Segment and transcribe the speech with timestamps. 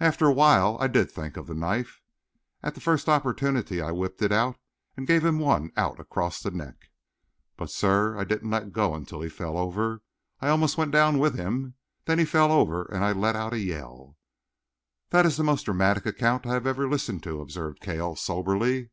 [0.00, 2.00] After a while I did think of the knife.
[2.60, 4.56] At the first opportunity I whipped it out
[4.96, 6.90] and gave him one out across the neck.
[7.56, 10.02] But, sir, I didn't let go until he fell over.
[10.40, 11.74] I almost went down with him.
[12.06, 14.16] Then he fell over and I let out a yell."
[15.10, 18.90] "That is the most dramatic account I have ever listened to," observed Cale soberly.